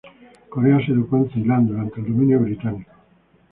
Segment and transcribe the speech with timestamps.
[0.49, 2.89] Corea se educó en Ceilán durante el dominio británico.